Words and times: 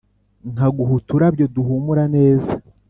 Nkaguha 0.53 0.91
uturabyo 0.99 1.45
duhumura 1.55 2.03
neza 2.15 2.53